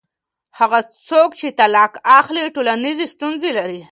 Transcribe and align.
هغه 0.59 0.79
څوک 1.07 1.29
چې 1.39 1.47
طلاق 1.59 1.91
اخلي 2.19 2.43
ټولنیزې 2.55 3.05
ستونزې 3.13 3.51
لري. 3.57 3.81